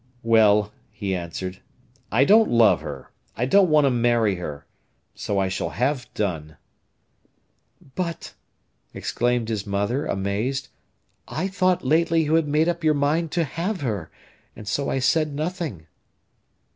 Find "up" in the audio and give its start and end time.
12.67-12.83